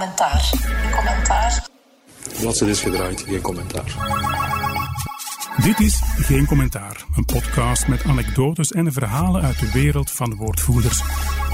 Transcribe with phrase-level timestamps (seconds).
[0.00, 0.40] commentaar.
[0.40, 1.68] Geen commentaar.
[2.40, 3.94] Bladzijde is gedraaid, geen commentaar.
[5.62, 11.02] Dit is Geen Commentaar, een podcast met anekdotes en verhalen uit de wereld van woordvoerders.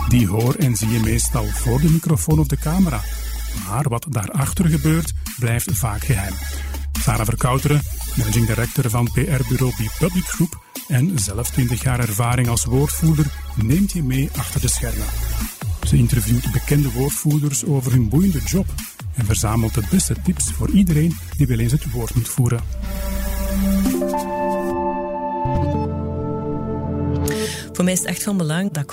[0.08, 3.00] Die hoor en zie je meestal voor de microfoon of de camera.
[3.68, 6.34] Maar wat daarachter gebeurt, blijft vaak geheim.
[7.00, 7.82] Sarah Verkouteren,
[8.16, 14.02] managing director van PR-bureau Public Group en zelf 20 jaar ervaring als woordvoerder, neemt je
[14.02, 15.06] mee achter de schermen.
[15.86, 18.66] Ze interviewt bekende woordvoerders over hun boeiende job
[19.14, 22.60] en verzamelt de beste tips voor iedereen die wel eens het woord moet voeren.
[27.72, 28.92] Voor mij is het echt van belang dat ik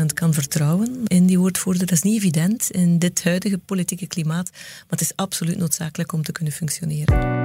[0.00, 1.86] 100% kan vertrouwen in die woordvoerder.
[1.86, 6.22] Dat is niet evident in dit huidige politieke klimaat, maar het is absoluut noodzakelijk om
[6.22, 7.43] te kunnen functioneren.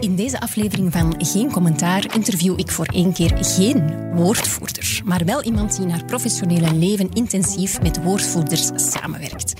[0.00, 5.42] In deze aflevering van Geen Commentaar interview ik voor één keer geen woordvoerder, maar wel
[5.42, 9.52] iemand die in haar professionele leven intensief met woordvoerders samenwerkt.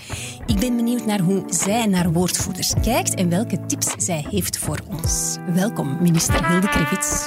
[0.47, 4.79] Ik ben benieuwd naar hoe zij naar woordvoerders kijkt en welke tips zij heeft voor
[4.89, 5.37] ons.
[5.55, 7.27] Welkom, minister Hilde Krevits.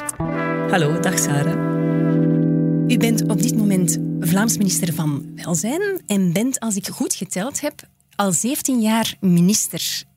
[0.69, 1.79] Hallo, dag Sarah.
[2.87, 7.61] U bent op dit moment Vlaams minister van Welzijn en bent, als ik goed geteld
[7.61, 7.83] heb,
[8.15, 10.09] al 17 jaar minister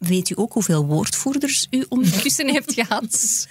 [0.00, 3.46] Weet u ook hoeveel woordvoerders u ondertussen hebt gehad?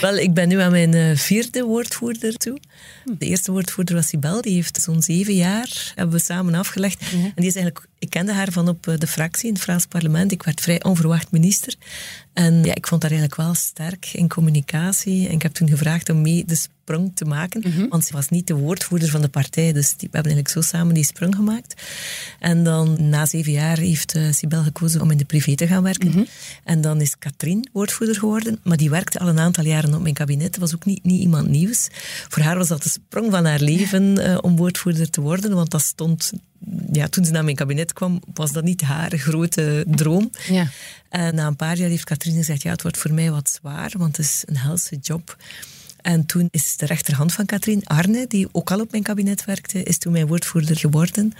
[0.00, 2.58] Wel, ik ben nu aan mijn eh, vierde woordvoerder toe.
[3.18, 7.00] De eerste woordvoerder was Sibel, die heeft zo'n zeven jaar, hebben we samen afgelegd.
[7.12, 9.86] En die is eigenlijk, ik kende haar van op eh, de fractie in het Frans
[9.86, 10.32] parlement.
[10.32, 11.74] Ik werd vrij onverwacht minister.
[12.32, 15.28] En ja, ik vond haar eigenlijk wel sterk in communicatie.
[15.28, 17.62] En ik heb toen gevraagd om mee de sprong te maken.
[17.64, 17.88] Mhm.
[17.88, 19.72] Want ze was niet de woordvoerder van de partij.
[19.72, 21.82] Dus die, we hebben eigenlijk zo samen die sprong gemaakt.
[22.38, 25.82] En dan na zeven jaar heeft uh, Sibel gekozen om in de privé te gaan
[25.82, 26.08] werken.
[26.08, 26.24] Mhm.
[26.64, 28.58] En dan is Katrien woordvoerder geworden.
[28.62, 30.50] Maar die werkte al een aantal jaren op mijn kabinet.
[30.52, 31.88] Dat was ook niet, niet iemand nieuws.
[32.28, 35.54] Voor haar was dat de sprong van haar leven uh, om woordvoerder te worden.
[35.54, 36.32] Want dat stond
[36.92, 40.30] ja, toen ze naar mijn kabinet kwam, was dat niet haar grote droom.
[40.48, 40.68] Ja.
[41.08, 43.92] En na een paar jaar heeft Katrien gezegd, ja, het wordt voor mij wat zwaar,
[43.96, 45.36] want het is een helse job.
[46.04, 49.82] En toen is de rechterhand van Katrien, Arne, die ook al op mijn kabinet werkte,
[49.82, 51.32] is toen mijn woordvoerder geworden.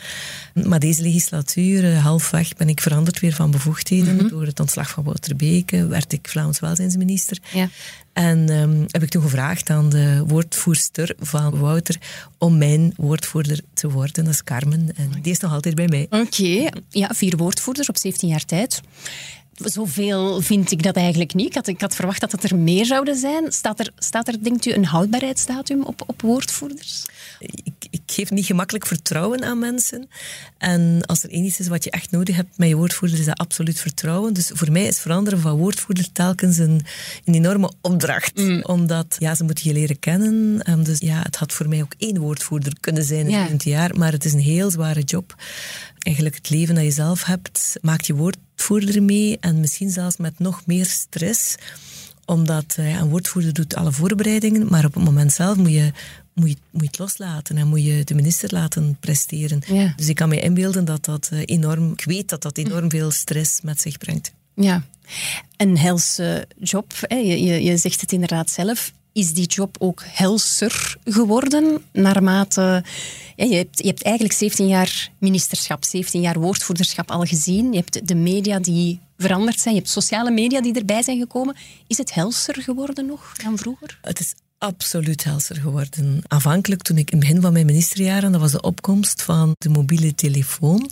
[0.65, 4.17] Maar deze legislatuur, eh, halfweg, ben ik veranderd weer van bevoegdheden.
[4.17, 4.29] Mhm.
[4.29, 7.39] Door het ontslag van Wouter Beke werd ik Vlaams welzijnsminister.
[7.53, 7.69] Ja.
[8.13, 11.99] En um, heb ik toen gevraagd aan de woordvoerster van Wouter
[12.39, 14.25] om mijn woordvoerder te worden.
[14.25, 14.89] Dat is Carmen.
[14.97, 16.07] En die is nog altijd bij mij.
[16.11, 18.81] Oké, ja, vier woordvoerders op 17 jaar tijd.
[19.55, 21.47] Zoveel vind ik dat eigenlijk niet.
[21.47, 23.53] Ik had, ik had verwacht dat het er meer zouden zijn.
[23.53, 27.05] Staat er, staat er denkt u, een houdbaarheidsdatum op, op woordvoerders?
[27.39, 30.09] Ik, ik geef niet gemakkelijk vertrouwen aan mensen.
[30.59, 33.25] En als er één iets is wat je echt nodig hebt met je woordvoerder, is
[33.25, 34.35] dat absoluut vertrouwen.
[34.35, 36.81] Dus voor mij is veranderen van woordvoerder telkens een,
[37.25, 38.37] een enorme opdracht.
[38.37, 38.63] Mm.
[38.63, 40.71] Omdat ja, ze moeten je leren kennen.
[40.71, 43.99] Um, dus ja, het had voor mij ook één woordvoerder kunnen zijn in het jaar.
[43.99, 45.35] Maar het is een heel zware job
[46.05, 50.39] eigenlijk het leven dat je zelf hebt, maakt je woordvoerder mee en misschien zelfs met
[50.39, 51.57] nog meer stress
[52.27, 55.93] omdat uh, een woordvoerder doet alle voorbereidingen, maar op het moment zelf moet je,
[56.35, 59.63] moet je, moet je het loslaten en moet je de minister laten presteren.
[59.97, 63.11] Dus ik kan me inbeelden dat dat eh, enorm, ik weet dat dat enorm veel
[63.11, 64.33] stress met zich brengt.
[64.55, 64.83] Ja,
[65.57, 67.17] een helse job, hè?
[67.17, 72.85] Je, je, je zegt het inderdaad zelf is die job ook helser geworden naarmate...
[73.37, 77.73] Je, hebt, je hebt eigenlijk 17 jaar ministerschap, 17 jaar woordvoerderschap al gezien.
[77.73, 81.57] Je hebt de media die veranderd zijn, je hebt sociale media die erbij zijn gekomen.
[81.87, 83.99] Is het helser geworden nog dan vroeger?
[84.03, 86.23] Het is absoluut helder geworden.
[86.27, 89.69] Aanvankelijk, toen ik in het begin van mijn ministerjaren, dat was de opkomst van de
[89.69, 90.91] mobiele telefoon.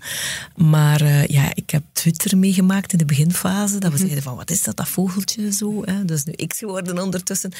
[0.56, 3.78] Maar uh, ja, ik heb Twitter meegemaakt in de beginfase.
[3.78, 4.04] Dat we mhm.
[4.04, 5.84] zeiden van, wat is dat, dat vogeltje zo?
[5.84, 6.04] Hè?
[6.04, 7.52] Dat is nu X geworden ondertussen.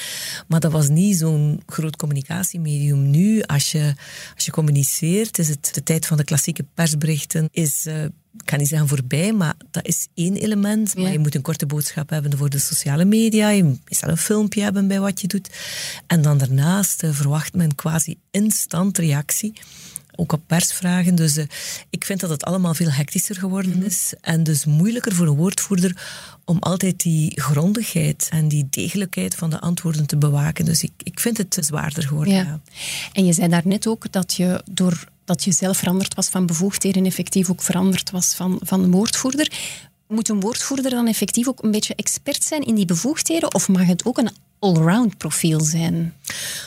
[0.48, 3.10] Maar dat was niet zo'n groot communicatiemedium.
[3.10, 3.94] Nu, als je,
[4.34, 7.86] als je communiceert, is het de tijd van de klassieke persberichten, is...
[7.86, 8.04] Uh,
[8.38, 10.96] ik kan niet zeggen voorbij, maar dat is één element.
[10.96, 13.48] Maar je moet een korte boodschap hebben voor de sociale media.
[13.48, 15.50] Je moet meestal een filmpje hebben bij wat je doet.
[16.06, 19.52] En dan daarnaast uh, verwacht men quasi instant reactie.
[20.16, 21.14] Ook op persvragen.
[21.14, 21.44] Dus uh,
[21.90, 23.86] ik vind dat het allemaal veel hectischer geworden mhm.
[23.86, 24.14] is.
[24.20, 25.96] En dus moeilijker voor een woordvoerder
[26.44, 30.64] om altijd die grondigheid en die degelijkheid van de antwoorden te bewaken.
[30.64, 32.34] Dus ik, ik vind het zwaarder geworden.
[32.34, 32.60] Ja.
[33.12, 37.06] En je zei daarnet ook dat je door dat je zelf veranderd was van bevoegdheden,
[37.06, 39.52] effectief ook veranderd was van, van woordvoerder.
[40.08, 43.54] Moet een woordvoerder dan effectief ook een beetje expert zijn in die bevoegdheden?
[43.54, 44.30] Of mag het ook een
[44.62, 46.14] allround profiel zijn?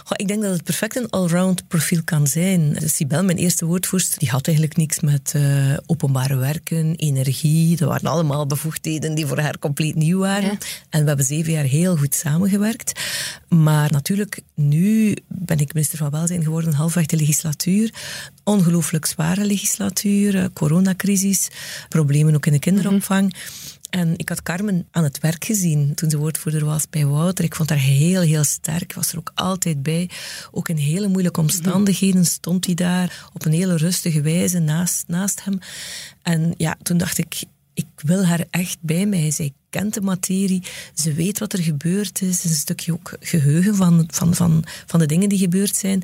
[0.04, 2.78] Goh, ik denk dat het perfect een allround profiel kan zijn.
[2.86, 7.78] Sibel, mijn eerste woordvoerster, die had eigenlijk niks met uh, openbare werken, energie.
[7.78, 10.44] Dat waren allemaal bevoegdheden die voor haar compleet nieuw waren.
[10.44, 10.58] Ja.
[10.90, 13.00] En we hebben zeven jaar heel goed samengewerkt.
[13.48, 17.94] Maar natuurlijk, nu ben ik minister van Welzijn geworden, halfweg de legislatuur.
[18.44, 21.48] Ongelooflijk zware legislatuur, coronacrisis,
[21.90, 23.24] problemen ook in de kinderopvang.
[23.24, 23.84] Mm -hmm.
[23.96, 27.46] En ik had Carmen aan het werk gezien toen ze woordvoerder was bij Wouter.
[27.46, 28.94] Ik vond haar heel, heel sterk.
[28.94, 30.10] Was er ook altijd bij.
[30.52, 35.44] Ook in hele moeilijke omstandigheden stond hij daar op een hele rustige wijze naast, naast
[35.44, 35.60] hem.
[36.22, 37.44] En ja, toen dacht ik,
[37.74, 39.32] ik wil haar echt bij mij.
[39.32, 40.64] Zij kent de materie,
[40.94, 42.44] ze weet wat er gebeurd is.
[42.44, 46.04] Een stukje ook geheugen van, van, van, van de dingen die gebeurd zijn.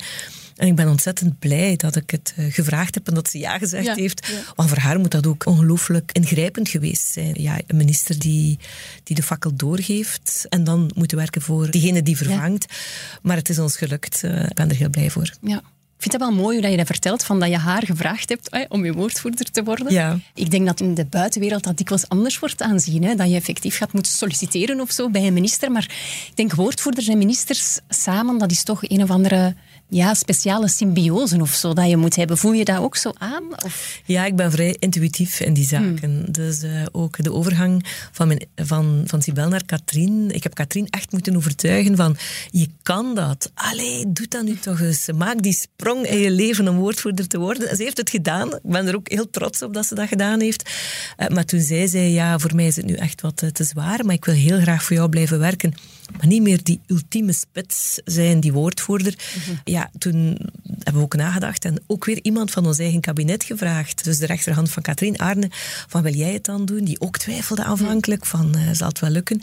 [0.61, 3.57] En ik ben ontzettend blij dat ik het uh, gevraagd heb en dat ze ja
[3.57, 4.27] gezegd ja, heeft.
[4.27, 4.53] Ja.
[4.55, 7.33] Want voor haar moet dat ook ongelooflijk ingrijpend geweest zijn.
[7.39, 8.59] Ja, een minister die,
[9.03, 12.65] die de fakkel doorgeeft en dan moet werken voor diegene die vervangt.
[12.69, 12.75] Ja.
[13.21, 14.23] Maar het is ons gelukt.
[14.23, 15.33] Uh, ik ben er heel blij voor.
[15.41, 15.57] Ja.
[15.57, 18.47] Ik vind het wel mooi hoe je dat vertelt, van dat je haar gevraagd hebt
[18.51, 19.93] hè, om je woordvoerder te worden.
[19.93, 20.19] Ja.
[20.33, 23.03] Ik denk dat in de buitenwereld dat dikwijls anders wordt aanzien.
[23.03, 25.71] Hè, dat je effectief gaat moeten solliciteren of zo bij een minister.
[25.71, 25.83] Maar
[26.27, 29.55] ik denk woordvoerders en ministers samen, dat is toch een of andere
[29.93, 32.37] ja, speciale symbiose of zo dat je moet hebben.
[32.37, 33.43] Voel je dat ook zo aan?
[33.65, 34.01] Of?
[34.05, 36.11] Ja, ik ben vrij intuïtief in die zaken.
[36.11, 36.31] Hmm.
[36.31, 40.31] Dus uh, ook de overgang van, mijn, van, van Sibel naar Katrien.
[40.31, 42.17] Ik heb Katrien echt moeten overtuigen van,
[42.51, 43.51] je kan dat.
[43.53, 45.07] Allee, doe dat nu toch eens.
[45.15, 47.69] Maak die sprong in je leven om woordvoerder te worden.
[47.69, 48.53] En ze heeft het gedaan.
[48.53, 50.69] Ik ben er ook heel trots op dat ze dat gedaan heeft.
[51.17, 53.63] Uh, maar toen zei zij, ja, voor mij is het nu echt wat uh, te
[53.63, 55.73] zwaar, maar ik wil heel graag voor jou blijven werken.
[56.17, 59.13] Maar niet meer die ultieme spits zijn, die woordvoerder.
[59.35, 59.59] Mm -hmm.
[59.63, 64.03] Ja, toen hebben we ook nagedacht en ook weer iemand van ons eigen kabinet gevraagd.
[64.03, 65.47] Dus de rechterhand van Katrien Arne,
[65.87, 66.83] van wil jij het dan doen?
[66.83, 69.41] Die ook twijfelde aanvankelijk van, uh, zal het wel lukken?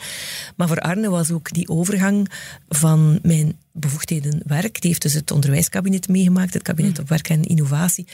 [0.57, 2.31] Maar voor Arne was ook die overgang
[2.69, 4.81] van mijn bevoegdheden werk.
[4.81, 8.07] Die heeft dus het onderwijskabinet meegemaakt, het kabinet op werk en innovatie.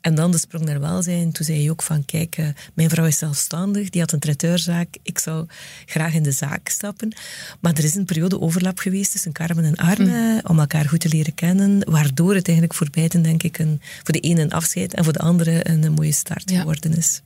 [0.00, 1.32] En dan de sprong naar welzijn.
[1.32, 4.96] Toen zei hij ook van, kijk, uh, mijn vrouw is zelfstandig, die had een traiteurzaak.
[5.02, 5.46] Ik zou
[5.86, 7.12] graag in de zaak stappen.
[7.60, 10.40] Maar er is een periode overlap geweest tussen Carmen en Arne, mm.
[10.50, 14.12] om elkaar goed te leren kennen, waardoor het eigenlijk voor beiden, denk ik, een, voor
[14.12, 16.58] de ene een afscheid en voor de andere een, een mooie start ja.
[16.58, 17.20] geworden is.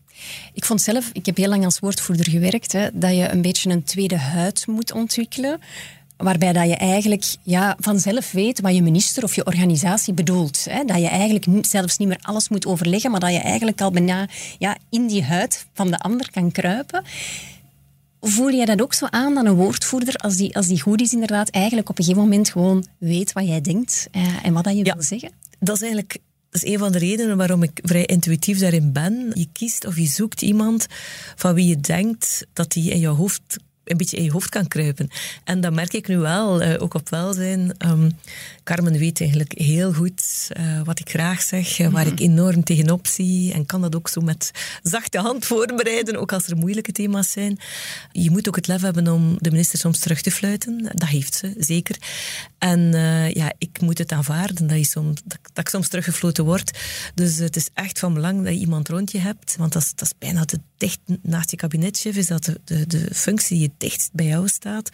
[0.52, 3.70] Ik vond zelf, ik heb heel lang als woordvoerder gewerkt, hè, dat je een beetje
[3.70, 5.60] een tweede huid moet ontwikkelen
[6.24, 10.64] waarbij dat je eigenlijk ja, vanzelf weet wat je minister of je organisatie bedoelt.
[10.70, 10.84] Hè?
[10.84, 14.28] Dat je eigenlijk zelfs niet meer alles moet overleggen, maar dat je eigenlijk al bijna
[14.58, 17.04] ja, in die huid van de ander kan kruipen.
[18.20, 21.12] Voel je dat ook zo aan dat een woordvoerder, als die, als die goed is
[21.12, 24.76] inderdaad, eigenlijk op een gegeven moment gewoon weet wat jij denkt eh, en wat dat
[24.76, 25.30] je ja, wil zeggen?
[25.58, 26.18] Dat is eigenlijk
[26.50, 29.30] dat is een van de redenen waarom ik vrij intuïtief daarin ben.
[29.32, 30.86] Je kiest of je zoekt iemand
[31.36, 34.68] van wie je denkt dat die in jouw hoofd een beetje in je hoofd kan
[34.68, 35.08] kruipen.
[35.44, 37.74] En dat merk ik nu wel, uh, ook op welzijn.
[37.86, 38.12] Um,
[38.64, 43.06] Carmen weet eigenlijk heel goed uh, wat ik graag zeg, uh, waar ik enorm tegenop
[43.06, 43.52] zie.
[43.52, 44.50] En kan dat ook zo met
[44.82, 47.58] zachte hand voorbereiden, ook als er moeilijke thema's zijn.
[48.12, 50.90] Je moet ook het lef hebben om de minister soms terug te fluiten.
[50.92, 51.96] Dat heeft ze, zeker.
[52.58, 52.80] En
[53.34, 56.78] ja, ik moet het aanvaarden dat, je soms, dat, dat ik soms teruggefloten word.
[57.14, 59.56] Dus het is echt van belang dat je iemand rond je hebt.
[59.56, 62.86] Want dat is, dat is bijna te dicht naast je kabinetchef, is dat de, de,
[62.86, 64.90] de functie die dichtst bij jou staat.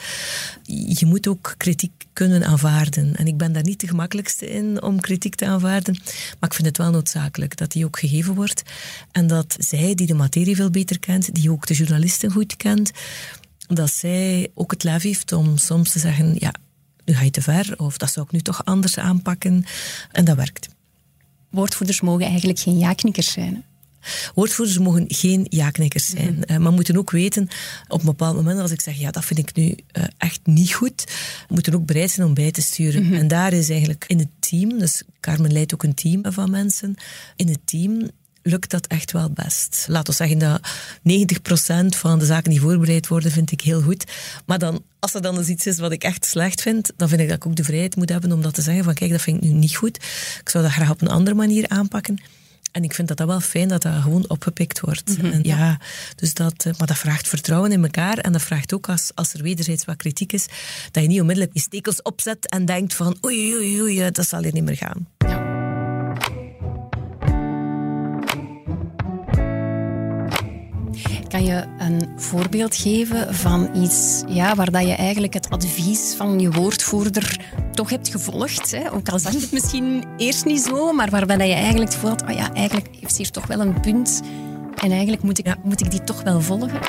[0.99, 3.17] Je moet ook kritiek kunnen aanvaarden.
[3.17, 5.99] En ik ben daar niet de gemakkelijkste in om kritiek te aanvaarden.
[6.41, 8.62] Maar ik vind het wel noodzakelijk dat die ook gegeven wordt.
[9.12, 12.91] En dat zij, die de materie veel beter kent, die ook de journalisten goed kent,
[13.67, 16.55] dat zij ook het lef heeft om soms te zeggen: ja,
[17.05, 19.65] nu ga je te ver, of dat zou ik nu toch anders aanpakken.
[20.12, 20.69] En dat werkt.
[21.50, 23.65] Woordvoerders mogen eigenlijk geen ja-knikkers zijn.
[24.35, 26.35] Woordvoerders mogen geen ja-knikkers zijn.
[26.35, 26.62] Mm -hmm.
[26.62, 27.48] maar moeten ook weten,
[27.89, 30.72] op een bepaald moment, als ik zeg, ja, dat vind ik nu uh, echt niet
[30.72, 31.05] goed,
[31.48, 33.03] moeten ook bereid zijn om bij te sturen.
[33.03, 33.19] Mm -hmm.
[33.19, 36.94] En daar is eigenlijk in het team, dus Carmen leidt ook een team van mensen,
[37.36, 38.10] in het team
[38.43, 39.84] lukt dat echt wel best.
[39.89, 40.60] Laten we zeggen dat
[41.94, 44.05] 90% van de zaken die voorbereid worden, vind ik heel goed.
[44.46, 47.20] Maar dan, als er dan eens iets is wat ik echt slecht vind, dan vind
[47.20, 49.20] ik dat ik ook de vrijheid moet hebben om dat te zeggen van kijk, dat
[49.20, 49.96] vind ik nu niet goed.
[50.41, 52.19] Ik zou dat graag op een andere manier aanpakken.
[52.72, 55.08] En ik vind dat dat wel fijn dat dat gewoon opgepikt wordt.
[55.08, 55.81] Mm -hmm, en ja,
[56.15, 58.19] dus dat, maar dat vraagt vertrouwen in elkaar.
[58.19, 60.46] En dat vraagt ook als, als er wederzijds wat kritiek is,
[60.91, 64.43] dat je niet onmiddellijk je stekels opzet en denkt van oei, oei, oei, dat zal
[64.43, 65.06] hier niet meer gaan.
[65.19, 65.50] Ja.
[71.31, 76.41] Kan je een voorbeeld geven van iets ja, waar dat je eigenlijk het advies van
[76.41, 77.41] je woordvoerder
[77.81, 78.70] toch hebt gevolgd?
[78.70, 78.93] Hè?
[78.93, 82.55] Ook al zag het misschien eerst niet zo, maar waarbij je eigenlijk voelt, oh ja,
[82.55, 84.20] eigenlijk heeft ze hier toch wel een punt
[84.77, 85.56] en eigenlijk moet ik, ja.
[85.65, 86.81] moet ik die toch wel volgen.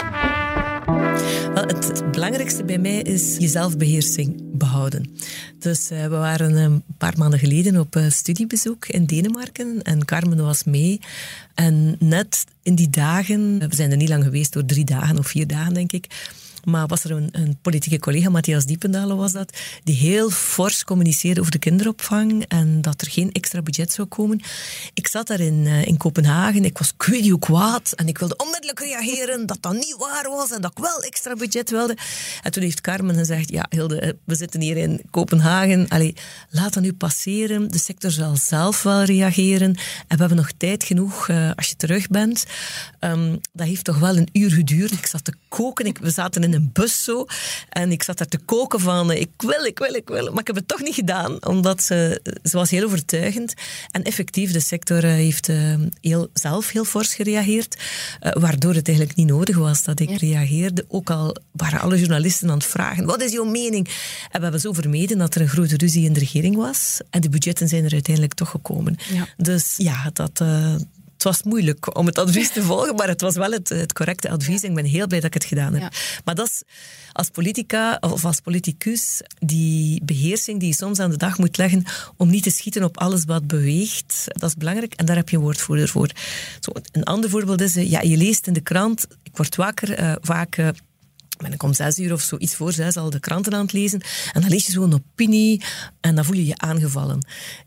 [1.53, 5.15] Wel, het, het belangrijkste bij mij is je zelfbeheersing behouden.
[5.59, 10.43] Dus eh, we waren een paar maanden geleden op uh, studiebezoek in Denemarken en Carmen
[10.43, 10.99] was mee.
[11.53, 15.27] En net in die dagen, we zijn er niet lang geweest, door drie dagen of
[15.27, 16.07] vier dagen denk ik,
[16.63, 21.39] maar was er een, een politieke collega, Matthias Diependalen was dat, die heel fors communiceerde
[21.39, 24.41] over de kinderopvang en dat er geen extra budget zou komen.
[24.93, 28.79] Ik zat daar in, uh, in Kopenhagen, ik was weet kwaad en ik wilde onmiddellijk
[28.79, 31.97] reageren dat dat niet waar was en dat ik wel extra budget wilde.
[32.41, 36.15] En toen heeft Carmen gezegd, ja Hilde, we zitten hier in Kopenhagen, Allee,
[36.49, 39.75] laat dat nu passeren, de sector zal zelf wel reageren
[40.07, 42.45] en we hebben nog tijd genoeg uh, als je terug bent.
[42.99, 44.91] Um, dat heeft toch wel een uur geduurd.
[44.91, 47.25] Ik zat te koken, ik, we zaten in in een bus zo.
[47.69, 50.31] En ik zat daar te koken van, ik wil, ik wil, ik wil.
[50.31, 53.53] Maar ik heb het toch niet gedaan, omdat ze, ze was heel overtuigend.
[53.91, 57.77] En effectief, de sector eh, heeft uh, heel, zelf heel fors gereageerd,
[58.19, 60.85] waardoor het eigenlijk niet nodig was dat ik reageerde.
[60.87, 63.87] Ook al waren alle journalisten aan het vragen, wat is jouw mening?
[64.31, 66.99] En we hebben zo vermeden dat er een grote ruzie in de regering was.
[67.09, 68.95] En de budgetten zijn er uiteindelijk toch gekomen.
[69.13, 69.27] Ja.
[69.37, 70.43] Dus ja, dat
[71.23, 74.29] het was moeilijk om het advies te volgen, maar het was wel het, het correcte
[74.29, 74.63] advies.
[74.63, 75.93] Ik ben heel blij dat ik het gedaan heb.
[76.25, 76.63] Maar dat is
[77.11, 81.83] als politica of als politicus die beheersing die je soms aan de dag moet leggen
[82.17, 84.25] om niet te schieten op alles wat beweegt.
[84.27, 86.09] Dat is belangrijk en daar heb je een woordvoerder voor.
[86.59, 90.15] Zo, een ander voorbeeld is, ja, je leest in de krant, ik word wakker, uh,
[90.21, 90.57] vaak...
[90.57, 90.67] Uh,
[91.41, 93.73] ben ik om zes uur of zo iets voor zes al de kranten aan het
[93.73, 94.01] lezen.
[94.33, 95.63] En dan lees je zo'n opinie
[96.01, 97.25] en dan voel je je aangevallen.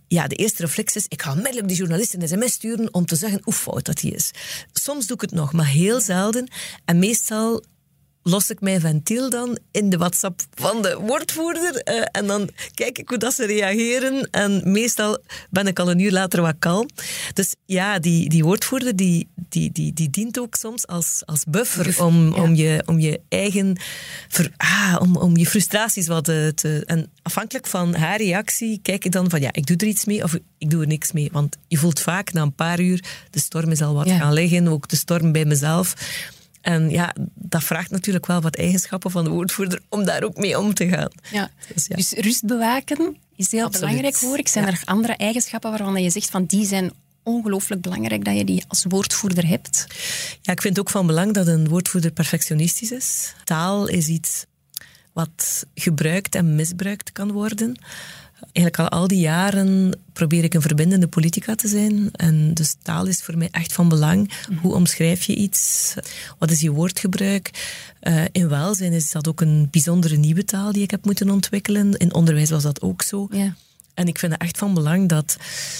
[0.08, 3.16] Ja, de eerste reflex is, ik ga onmiddellijk die journalist een sms sturen om te
[3.16, 4.30] zeggen hoe fout dat hij is.
[4.72, 6.48] Soms doe ik het nog, maar heel zelden.
[6.84, 7.64] En meestal
[8.24, 11.82] los ik mijn ventiel dan in de WhatsApp van de woordvoerder.
[11.84, 14.28] Uh, en dan kijk ik hoe dat ze reageren.
[14.30, 15.18] En meestal
[15.50, 16.88] ben ik al een uur later wat kalm.
[17.32, 22.04] Dus ja, die, die woordvoerder die, die, die, die dient ook soms als, als buffer
[22.04, 23.76] om, om, je, om je eigen...
[24.28, 26.82] Ver, ah, om, om je frustraties wat te, te...
[26.86, 30.22] En afhankelijk van haar reactie kijk ik dan van ja, ik doe er iets mee
[30.22, 31.28] of ik doe er niks mee.
[31.32, 34.68] Want je voelt vaak na een paar uur, de storm is al wat gaan liggen.
[34.68, 35.94] Ook de storm bij mezelf.
[36.64, 40.58] En ja, dat vraagt natuurlijk wel wat eigenschappen van de woordvoerder om daar ook mee
[40.58, 41.10] om te gaan.
[41.30, 41.50] Ja.
[41.74, 41.96] Dus, ja.
[41.96, 44.48] dus rust bewaken is heel belangrijk hoor ik.
[44.48, 46.92] Zijn er andere eigenschappen waarvan je zegt van die zijn
[47.22, 49.86] ongelooflijk belangrijk dat je die als woordvoerder hebt?
[50.40, 53.34] Ja, ik vind ook van belang dat een woordvoerder perfectionistisch is.
[53.44, 54.44] Taal is iets
[55.12, 57.76] wat gebruikt en misbruikt kan worden
[58.40, 62.08] eigenlijk al al die jaren probeer ik een verbindende politica te zijn.
[62.12, 64.32] En dus taal is voor mij echt van belang.
[64.48, 64.58] Mhm.
[64.58, 65.94] Hoe omschrijf je iets?
[66.38, 67.50] Wat is je woordgebruik?
[68.02, 71.92] Uh, in welzijn is dat ook een bijzondere nieuwe taal die ik heb moeten ontwikkelen.
[71.92, 73.28] In onderwijs was dat ook zo.
[73.30, 73.54] Ja.
[73.94, 75.36] En ik vind het echt van belang dat,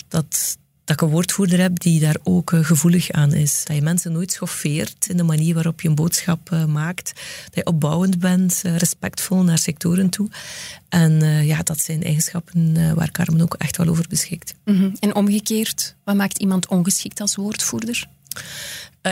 [0.08, 3.64] dat, dat ik een woordvoerder heb die daar ook uh, gevoelig aan is.
[3.64, 7.12] Dat je mensen nooit schoffeert in de manier waarop je een boodschap uh, maakt.
[7.44, 10.28] Dat je opbouwend bent, uh, respectvol naar sectoren toe.
[10.88, 14.54] En ja, dat zijn eigenschappen waar Carmen ook echt wel over beschikt.
[14.64, 14.96] Mm -hmm.
[15.00, 18.08] En omgekeerd, wat maakt iemand ongeschikt als woordvoerder?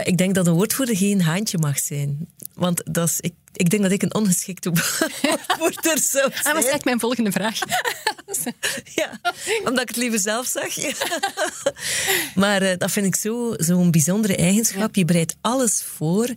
[0.04, 2.26] ik denk dat een woordvoerder geen haantje mag zijn.
[2.54, 4.70] Want dat is, ik ik denk dat ik een ongeschikte
[5.58, 6.56] woordvoerder zou zijn.
[6.56, 7.58] Ah, dat is mijn volgende vraag.
[9.00, 9.20] ja,
[9.64, 10.76] omdat ik het liever zelf zag.
[12.34, 14.94] maar uh, dat vind ik zo'n zo bijzondere eigenschap.
[14.94, 16.28] Je bereidt alles voor.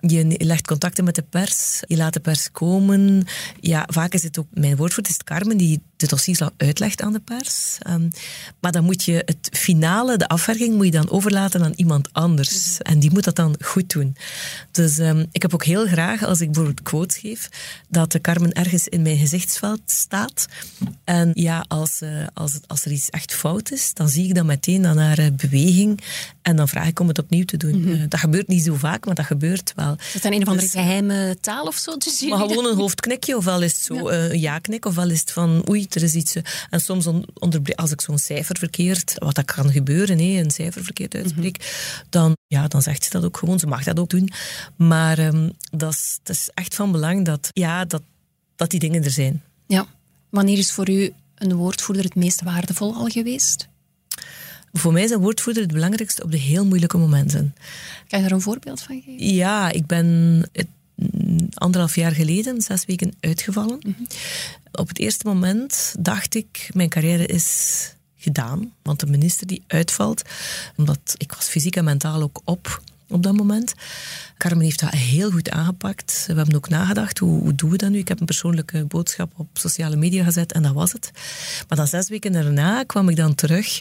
[0.00, 1.82] Je legt contacten met de pers.
[1.86, 3.26] Je laat de pers komen.
[3.60, 4.46] Ja, vaak is het ook...
[4.50, 7.78] Mijn woordvoerder is Carmen, die de dossiers uitlegt aan de pers.
[7.88, 8.10] Um,
[8.60, 12.78] maar dan moet je het finale, de afwerking, moet je dan overlaten aan iemand anders.
[12.78, 14.16] En die moet dat dan goed doen.
[14.70, 17.48] Dus um, ik heb ook heel graag, als ik bijvoorbeeld quotes geef,
[17.88, 20.46] dat de Carmen ergens in mijn gezichtsveld staat.
[21.04, 24.44] En ja, als, uh, als, als er iets echt fout is, dan zie ik dat
[24.44, 26.00] meteen aan haar uh, beweging.
[26.42, 27.76] En dan vraag ik om het opnieuw te doen.
[27.76, 27.92] Mm -hmm.
[27.92, 29.96] uh, dat gebeurt niet zo vaak, maar dat gebeurt wel.
[29.98, 31.96] Is dat dan een of andere dus, geheime taal of zo?
[31.96, 34.16] Dus maar gewoon een hoofdknikje, ofwel is het zo ja.
[34.16, 36.36] een ja-knik, ofwel is het van oei, er is iets.
[36.70, 40.84] En soms onder, als ik zo'n cijfer verkeerd, wat dat kan gebeuren, hé, een cijfer
[40.84, 42.06] verkeerd uitspreek, mm -hmm.
[42.10, 43.58] dan, ja, dan zegt ze dat ook gewoon.
[43.58, 44.30] Ze mag dat ook doen.
[44.76, 48.02] Maar um, dat is, dat is echt van belang dat, ja, dat,
[48.56, 49.42] dat die dingen er zijn.
[49.66, 49.86] Ja.
[50.30, 53.68] Wanneer is voor u een woordvoerder het meest waardevol al geweest?
[54.72, 57.54] Voor mij is een woordvoerder het belangrijkste op de heel moeilijke momenten.
[58.08, 59.34] Kan je daar een voorbeeld van geven?
[59.34, 60.06] Ja, ik ben
[60.52, 60.66] het,
[61.54, 63.78] anderhalf jaar geleden, zes weken uitgevallen.
[63.82, 64.06] Mm -hmm.
[64.72, 68.72] Op het eerste moment dacht ik, mijn carrière is gedaan.
[68.82, 70.22] Want de minister die uitvalt,
[70.76, 72.80] omdat ik was fysiek en mentaal ook op
[73.12, 73.74] op dat moment.
[74.38, 76.24] Carmen heeft dat heel goed aangepakt.
[76.26, 77.98] We hebben ook nagedacht, hoe, hoe doen we dat nu?
[77.98, 81.10] Ik heb een persoonlijke boodschap op sociale media gezet en dat was het.
[81.68, 83.80] Maar dan zes weken daarna kwam ik dan terug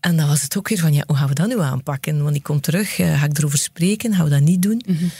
[0.00, 2.22] En dan was het ook weer van, ja, hoe gaan we dat nu aanpakken?
[2.22, 4.14] Want ik kom terug, uh, ga ik erover spreken?
[4.14, 4.82] Gaan we dat niet doen?
[4.86, 5.04] Mhm.
[5.04, 5.10] Um,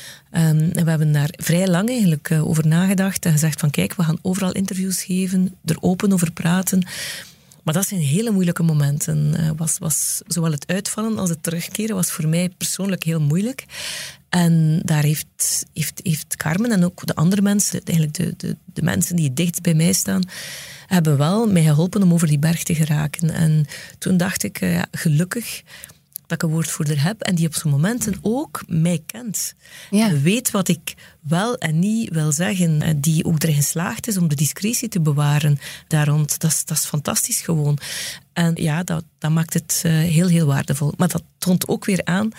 [0.70, 4.02] en we hebben daar vrij lang eigenlijk uh, over nagedacht en gezegd van, kijk, we
[4.02, 6.86] gaan overal interviews geven, er open over praten.
[7.64, 9.34] Maar dat zijn hele moeilijke momenten.
[9.36, 13.64] Uh, was, was, zowel het uitvallen als het terugkeren was voor mij persoonlijk heel moeilijk.
[14.28, 18.82] En daar heeft, heeft, heeft Carmen en ook de andere mensen, eigenlijk de, de, de
[18.82, 20.22] mensen die dicht bij mij staan,
[20.86, 23.30] hebben wel mij geholpen om over die berg te geraken.
[23.30, 23.66] En
[23.98, 25.62] toen dacht ik, ja, gelukkig
[26.30, 29.54] dat ik een woordvoerder heb en die op zo'n momenten ook mij kent.
[29.90, 30.12] Ja.
[30.12, 32.82] Weet wat ik wel en niet wil zeggen.
[32.82, 36.40] En die ook erin geslaagd is om de discretie te bewaren daar rond.
[36.40, 37.78] Dat is, dat is fantastisch gewoon.
[38.32, 40.92] En ja, dat, dat maakt het uh, heel, heel waardevol.
[40.96, 42.30] Maar dat toont ook weer aan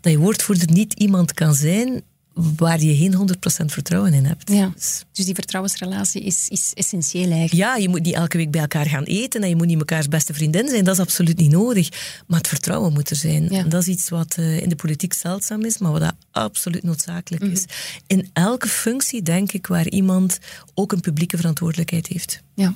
[0.00, 2.02] dat je woordvoerder niet iemand kan zijn
[2.34, 3.14] waar je geen
[3.62, 4.50] 100% vertrouwen in hebt.
[4.50, 4.72] Ja.
[5.12, 7.52] Dus die vertrouwensrelatie is, is essentieel eigenlijk.
[7.52, 10.08] Ja, je moet niet elke week bij elkaar gaan eten en je moet niet mekaars
[10.08, 10.84] beste vriendin zijn.
[10.84, 11.88] Dat is absoluut niet nodig.
[12.26, 13.42] Maar het vertrouwen moet er zijn.
[13.42, 13.58] Ja.
[13.58, 17.42] En dat is iets wat uh, in de politiek zeldzaam is, maar wat absoluut noodzakelijk
[17.42, 17.52] Mhm.
[17.52, 17.64] is.
[18.06, 20.38] In elke functie, denk ik, waar iemand
[20.74, 22.42] ook een publieke verantwoordelijkheid heeft.
[22.54, 22.74] Ja.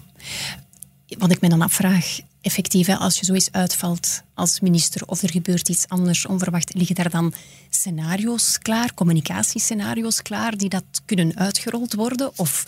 [1.18, 5.22] Wat ik me dan afvraag, effectief, hè, als je zo eens uitvalt als minister of
[5.22, 7.32] er gebeurt iets anders onverwacht, liggen daar dan
[7.70, 12.32] scenario's klaar, communicatiescenario's klaar die dat kunnen uitgerold worden?
[12.36, 12.64] Of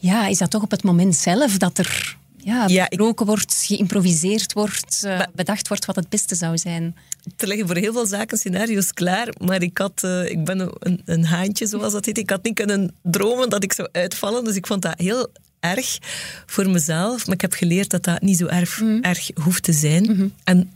[0.00, 3.62] ja, is dat toch op het moment zelf dat er ja, Ja, ik- besproken wordt,
[3.66, 6.96] geïmproviseerd wordt, uh, bedacht wordt wat het beste zou zijn?
[7.36, 11.02] Er liggen voor heel veel zaken scenario's klaar, maar ik, had, uh, ik ben een,
[11.04, 12.18] een haantje, zoals dat heet.
[12.18, 15.28] Ik had niet kunnen dromen dat ik zou uitvallen, dus ik vond dat heel
[15.64, 15.98] erg
[16.46, 17.26] voor mezelf.
[17.26, 19.02] Maar ik heb geleerd dat dat niet zo erg, mm.
[19.02, 20.02] erg hoeft te zijn.
[20.02, 20.12] Mhm.
[20.12, 20.32] Mm -hmm.
[20.44, 20.70] En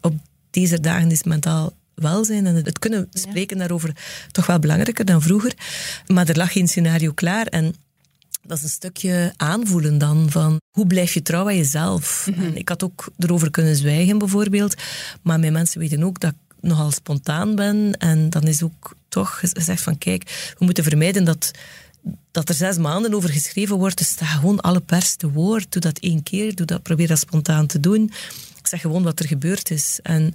[0.00, 0.14] op
[0.50, 3.62] deze dagen is mentaal welzijn en het kunnen spreken ja.
[3.62, 3.96] daarover
[4.30, 5.52] toch wel belangrijker dan vroeger.
[6.06, 7.74] Maar er lag geen scenario klaar en
[8.42, 12.26] dat is een stukje aanvoelen dan van hoe blijf je trouw aan jezelf.
[12.30, 12.40] Mhm.
[12.40, 12.56] Mm -hmm.
[12.56, 14.74] Ik had ook erover kunnen zwijgen bijvoorbeeld,
[15.22, 19.38] maar mijn mensen weten ook dat ik nogal spontaan ben en dan is ook toch
[19.38, 21.50] gezegd van kijk, we moeten vermijden dat
[22.36, 25.72] dat er zes maanden over geschreven wordt, dus sta gewoon alle pers te woord.
[25.72, 28.12] Doe dat één keer, doe dat, probeer dat spontaan te doen.
[28.62, 29.98] Zeg gewoon wat er gebeurd is.
[30.02, 30.34] En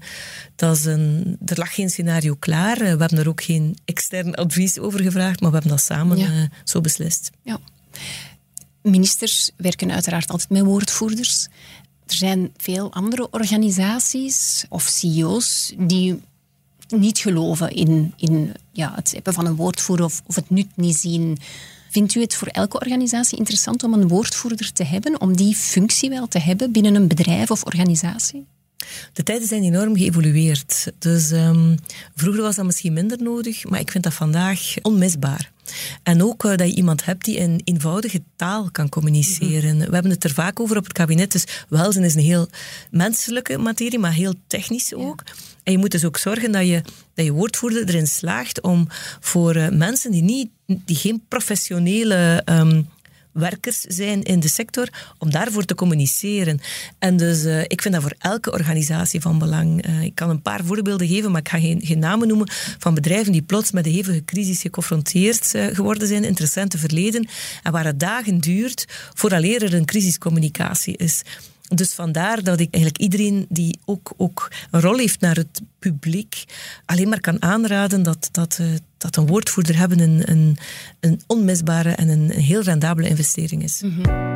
[0.56, 2.78] dat is een, er lag geen scenario klaar.
[2.78, 6.30] We hebben er ook geen extern advies over gevraagd, maar we hebben dat samen ja.
[6.32, 7.30] uh, zo beslist.
[7.44, 7.60] Ja.
[8.82, 11.48] Ministers werken uiteraard altijd met woordvoerders.
[12.08, 16.22] Er zijn veel andere organisaties of CEO's die
[16.88, 20.98] niet geloven in, in ja, het hebben van een woordvoerder of, of het nut niet
[20.98, 21.38] zien.
[21.92, 26.10] Vindt u het voor elke organisatie interessant om een woordvoerder te hebben, om die functie
[26.10, 28.46] wel te hebben binnen een bedrijf of organisatie?
[29.14, 30.92] De tijden zijn enorm geëvolueerd.
[31.00, 31.78] Dus um,
[32.16, 35.52] vroeger was dat misschien minder nodig, maar ik vind dat vandaag onmisbaar.
[36.04, 39.74] En ook uh, dat je iemand hebt die in eenvoudige taal kan communiceren.
[39.74, 39.88] Mm -hmm.
[39.88, 41.32] We hebben het er vaak over op het kabinet.
[41.32, 42.48] Dus welzijn is een heel
[42.92, 45.22] menselijke materie, maar heel technisch ook.
[45.26, 45.34] Ja.
[45.64, 46.82] En je moet dus ook zorgen dat je,
[47.14, 48.88] dat je woordvoerder erin slaagt om
[49.20, 52.88] voor uh, mensen die, niet, die geen professionele um,
[53.32, 56.60] werkers zijn in de sector, om daarvoor te communiceren.
[57.00, 59.88] En dus uh, ik vind dat voor elke organisatie van belang.
[59.88, 62.94] Uh, ik kan een paar voorbeelden geven, maar ik ga geen, geen namen noemen van
[62.94, 67.28] bedrijven die plots met een hevige crisis geconfronteerd uh, geworden zijn in het recente verleden
[67.64, 71.22] en waar het dagen duurt vooraleer er een crisiscommunicatie is.
[71.76, 76.44] Dus vandaar dat ik eigenlijk iedereen die ook, ook een rol heeft naar het publiek
[76.86, 80.58] alleen maar kan aanraden dat, dat, uh, dat een woordvoerder hebben een, een,
[81.00, 83.82] een onmisbare en een, een heel rendabele investering is.
[83.82, 84.30] Mm -hmm.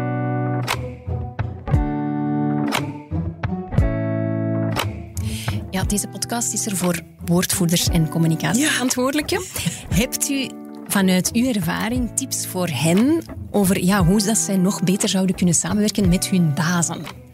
[5.71, 9.41] Ja, deze podcast is er voor woordvoerders en communicatieverantwoordelijken.
[9.41, 9.95] Ja.
[10.01, 10.49] Hebt u
[10.87, 15.55] vanuit uw ervaring tips voor hen over ja, hoe dat zij nog beter zouden kunnen
[15.55, 17.24] samenwerken met hun bazen?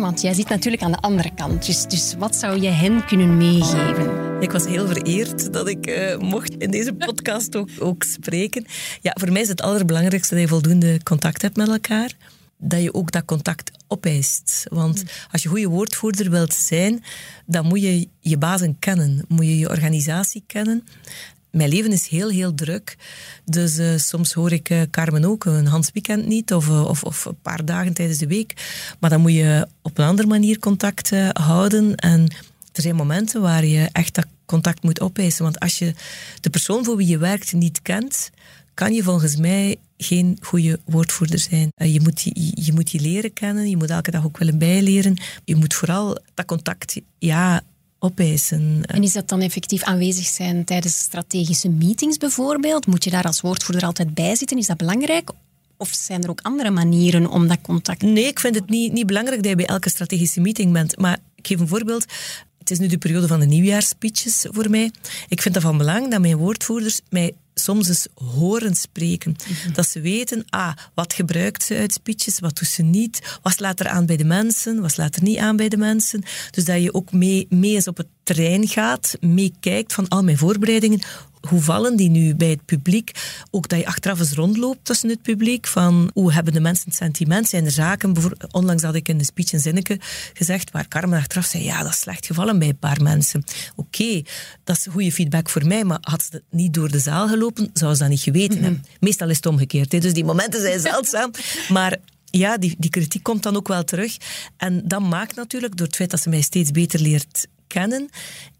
[0.00, 1.66] Want jij zit natuurlijk aan de andere kant.
[1.66, 4.40] Dus, dus wat zou je hen kunnen meegeven?
[4.40, 8.64] Ik was heel vereerd dat ik uh, mocht in deze podcast ook, ook spreken.
[9.00, 12.12] Ja, voor mij is het allerbelangrijkste dat je voldoende contact hebt met elkaar.
[12.58, 14.66] Dat je ook dat contact opeist.
[14.70, 17.04] Want als je goede woordvoerder wilt zijn,
[17.46, 19.24] dan moet je je bazen kennen.
[19.28, 20.84] Moet je je organisatie kennen.
[21.52, 22.96] Mijn leven is heel, heel druk.
[23.44, 27.04] Dus uh, soms hoor ik uh, Carmen ook een Hans weekend niet of, uh, of,
[27.04, 28.54] of, een paar dagen tijdens de week.
[29.00, 31.94] Maar dan moet je op een andere manier contact houden.
[31.94, 32.20] En
[32.72, 35.44] er zijn momenten waar je echt dat contact moet opeisen.
[35.44, 35.94] Want als je
[36.40, 38.30] de persoon voor wie je werkt niet kent,
[38.74, 41.72] kan je volgens mij geen goede woordvoerder zijn.
[41.74, 45.20] je, moet die, je moet die leren kennen, je moet elke dag ook willen bijleren.
[45.44, 47.62] Je moet vooral dat contact ja,
[48.02, 48.82] opeisen.
[48.86, 52.86] En is dat dan effectief aanwezig zijn tijdens strategische meetings bijvoorbeeld?
[52.86, 54.58] Moet je daar als woordvoerder altijd bij zitten?
[54.58, 55.30] Is dat belangrijk?
[55.76, 58.02] Of zijn er ook andere manieren om dat contact...
[58.02, 60.98] Nee, ik vind het niet, niet belangrijk dat je bij elke strategische meeting bent.
[60.98, 62.06] Maar Ik geef een voorbeeld.
[62.58, 64.90] Het is nu de periode van de nieuwjaarsspeeches voor mij.
[65.28, 69.36] Ik vind dat van belang dat mijn woordvoerders mij soms eens horen spreken.
[69.72, 73.80] Dat ze weten, ah, wat gebruikt ze uit speeches, wat doet ze niet, wat slaat
[73.80, 76.22] er aan bij de mensen, wat slaat er niet aan bij de mensen.
[76.50, 80.38] Dus dat je ook mee, mee eens op het terrein gaat, meekijkt van al mijn
[80.38, 81.00] voorbereidingen,
[81.48, 83.10] hoe vallen die nu bij het publiek?
[83.50, 85.66] Ook dat je achteraf eens rondloopt tussen het publiek.
[85.66, 87.48] Van hoe hebben de mensen het sentiment?
[87.48, 88.14] Zijn er zaken?
[88.50, 90.00] Onlangs had ik in de speech een zinnetje
[90.32, 93.44] gezegd waar Carmen achteraf zei: Ja, dat is slecht gevallen bij een paar mensen.
[93.76, 94.22] Oké,
[94.64, 97.70] dat is goede feedback voor mij, maar had ze het niet door de zaal gelopen,
[97.72, 98.84] zou ze dat niet geweten hebben.
[99.00, 99.92] Meestal is het omgekeerd.
[99.92, 99.98] Hè?
[99.98, 101.30] Dus die momenten zijn zeldzaam.
[101.68, 101.98] maar
[102.30, 104.16] ja, die, die kritiek komt dan ook wel terug.
[104.56, 108.08] En dat maakt natuurlijk, door het feit dat ze mij steeds beter leert kennen,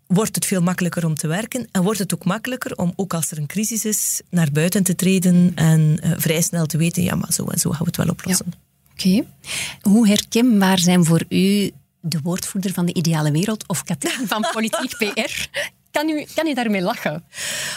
[0.07, 3.31] wordt het veel makkelijker om te werken en wordt het ook makkelijker om, ook als
[3.31, 7.15] er een crisis is, naar buiten te treden en uh, vrij snel te weten, ja,
[7.15, 8.53] maar zo en zo gaan we het wel oplossen.
[8.93, 9.25] Oké.
[9.81, 11.71] Hoe herkenbaar zijn voor u
[12.01, 15.49] de woordvoerder van de ideale wereld of Katrien van Politiek PR
[15.93, 17.25] kan u, kan u daarmee lachen?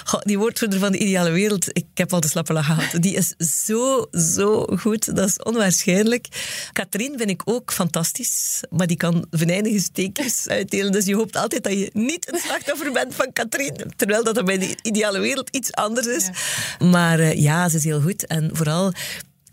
[0.04, 3.02] Goh, die woordvoerder van de ideale wereld, ik heb al de slappe lach gehad.
[3.02, 3.34] Die is
[3.66, 5.16] zo, zo goed.
[5.16, 6.28] Dat is onwaarschijnlijk.
[6.72, 10.92] Katrien vind ik ook fantastisch, maar die kan venijnige steekjes uitdelen.
[10.92, 13.94] Dus je hoopt altijd dat je niet een slachtoffer bent van Katrien.
[13.96, 16.30] Terwijl dat bij de ideale wereld iets anders is.
[16.80, 18.26] Maar uh, ja, ze is heel goed.
[18.26, 18.94] En vooral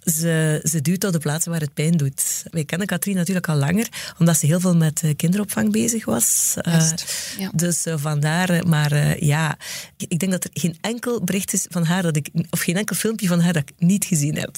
[0.05, 2.45] ze, ze duwt tot de plaatsen waar het pijn doet.
[2.51, 3.89] Wij kennen Katrien natuurlijk al langer,
[4.19, 6.55] omdat ze heel veel met eh, kinderopvang bezig was.
[6.63, 6.91] Uh,
[7.39, 7.51] ja.
[7.55, 9.57] Dus uh, vandaar, maar ja,
[9.97, 12.97] ik denk dat er geen enkel bericht is van haar dat ik, of geen enkel
[12.97, 14.57] filmpje van haar dat ik niet gezien heb.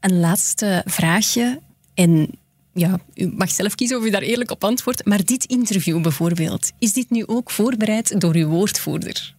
[0.00, 1.60] Een laatste vraagje.
[1.94, 2.30] En
[2.72, 5.04] ja, u mag zelf kiezen of u daar eerlijk op antwoordt.
[5.04, 9.34] Maar dit interview bijvoorbeeld, is dit nu ook voorbereid door uw woordvoerder?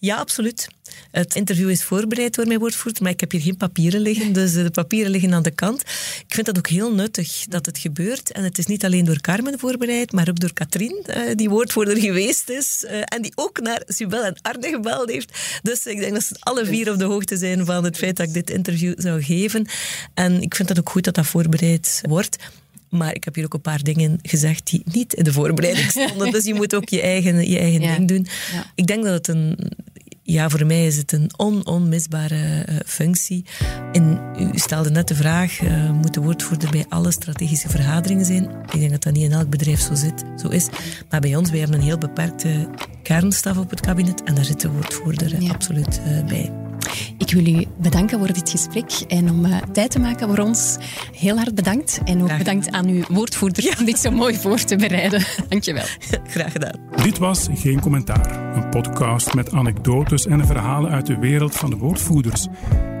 [0.00, 0.68] Ja, absoluut.
[1.10, 4.52] Het interview is voorbereid door mijn woordvoerder, maar ik heb hier geen papieren liggen, dus
[4.52, 5.80] de papieren liggen aan de kant.
[6.26, 8.32] Ik vind dat ook heel nuttig dat het gebeurt.
[8.32, 11.96] En het is niet alleen door Carmen voorbereid, maar ook door Katrien, eh, die woordvoerder
[11.96, 15.38] geweest is eh, en die ook naar Sibel en Arne gebeld heeft.
[15.62, 18.26] Dus ik denk dat ze alle vier op de hoogte zijn van het feit dat
[18.26, 19.66] ik dit interview zou geven.
[20.14, 22.36] En ik vind het ook goed dat dat voorbereid wordt.
[22.88, 26.30] Maar ik heb hier ook een paar dingen gezegd die niet in de voorbereiding stonden.
[26.30, 28.26] dus je moet ook je eigen, je eigen ding doen.
[28.74, 29.58] Ik denk dat het een...
[30.30, 33.44] Ja, voor mij is het een on onmisbare uh, functie.
[33.92, 38.50] En u stelde net de vraag, uh, moet de woordvoerder bij alle strategische vergaderingen zijn?
[38.72, 40.68] Ik denk dat dat niet in elk bedrijf zo, zit, zo is.
[41.10, 42.68] Maar bij ons, wij hebben een heel beperkte
[43.02, 44.22] kernstaf op het kabinet.
[44.22, 45.52] En daar zit de woordvoerder ja.
[45.52, 46.67] absoluut bij.
[47.18, 50.76] Ik wil u bedanken voor dit gesprek en om uh, tijd te maken voor ons.
[51.12, 52.00] Heel hard bedankt.
[52.04, 55.24] En ook bedankt aan uw woordvoerder om dit zo mooi voor te bereiden.
[55.48, 55.84] Dankjewel.
[56.26, 56.80] Graag gedaan.
[57.02, 58.56] Dit was Geen Commentaar.
[58.56, 62.46] Een podcast met anekdotes en verhalen uit de wereld van de woordvoerders.